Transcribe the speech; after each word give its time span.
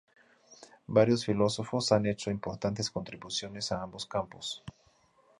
Varios 0.87 1.23
filósofos 1.25 1.91
han 1.91 2.07
hecho 2.07 2.31
importantes 2.31 2.89
contribuciones 2.89 3.71
a 3.71 3.83
ambos 3.83 4.07
campos. 4.07 4.63